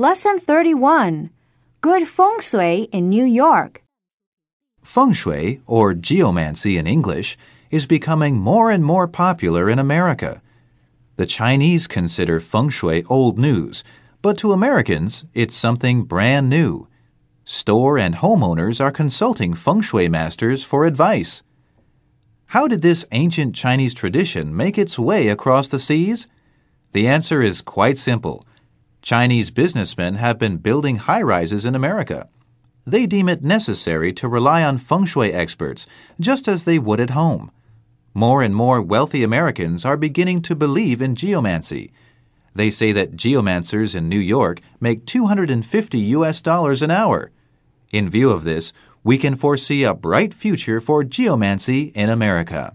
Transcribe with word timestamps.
Lesson 0.00 0.38
31 0.38 1.28
Good 1.82 2.08
Feng 2.08 2.40
Shui 2.40 2.88
in 2.90 3.10
New 3.10 3.26
York. 3.26 3.82
Feng 4.82 5.12
Shui, 5.12 5.60
or 5.66 5.92
geomancy 5.92 6.78
in 6.78 6.86
English, 6.86 7.36
is 7.70 7.84
becoming 7.84 8.38
more 8.38 8.70
and 8.70 8.82
more 8.82 9.06
popular 9.06 9.68
in 9.68 9.78
America. 9.78 10.40
The 11.16 11.26
Chinese 11.26 11.86
consider 11.86 12.40
feng 12.40 12.70
shui 12.70 13.04
old 13.10 13.38
news, 13.38 13.84
but 14.22 14.38
to 14.38 14.52
Americans, 14.52 15.26
it's 15.34 15.54
something 15.54 16.04
brand 16.04 16.48
new. 16.48 16.88
Store 17.44 17.98
and 17.98 18.14
homeowners 18.14 18.80
are 18.80 18.90
consulting 18.90 19.52
feng 19.52 19.82
shui 19.82 20.08
masters 20.08 20.64
for 20.64 20.86
advice. 20.86 21.42
How 22.46 22.66
did 22.66 22.80
this 22.80 23.04
ancient 23.12 23.54
Chinese 23.54 23.92
tradition 23.92 24.56
make 24.56 24.78
its 24.78 24.98
way 24.98 25.28
across 25.28 25.68
the 25.68 25.78
seas? 25.78 26.26
The 26.92 27.06
answer 27.06 27.42
is 27.42 27.60
quite 27.60 27.98
simple. 27.98 28.46
Chinese 29.02 29.50
businessmen 29.50 30.14
have 30.14 30.38
been 30.38 30.58
building 30.58 30.96
high 30.96 31.22
rises 31.22 31.64
in 31.64 31.74
America. 31.74 32.28
They 32.86 33.06
deem 33.06 33.28
it 33.28 33.42
necessary 33.42 34.12
to 34.14 34.28
rely 34.28 34.62
on 34.62 34.78
feng 34.78 35.06
shui 35.06 35.32
experts, 35.32 35.86
just 36.18 36.48
as 36.48 36.64
they 36.64 36.78
would 36.78 37.00
at 37.00 37.10
home. 37.10 37.50
More 38.12 38.42
and 38.42 38.54
more 38.54 38.82
wealthy 38.82 39.22
Americans 39.22 39.84
are 39.84 39.96
beginning 39.96 40.42
to 40.42 40.56
believe 40.56 41.00
in 41.00 41.14
geomancy. 41.14 41.92
They 42.54 42.70
say 42.70 42.92
that 42.92 43.16
geomancers 43.16 43.94
in 43.94 44.08
New 44.08 44.18
York 44.18 44.60
make 44.80 45.06
250 45.06 45.98
US 45.98 46.40
dollars 46.40 46.82
an 46.82 46.90
hour. 46.90 47.30
In 47.92 48.08
view 48.08 48.30
of 48.30 48.44
this, 48.44 48.72
we 49.02 49.16
can 49.16 49.36
foresee 49.36 49.84
a 49.84 49.94
bright 49.94 50.34
future 50.34 50.80
for 50.80 51.04
geomancy 51.04 51.92
in 51.94 52.10
America. 52.10 52.74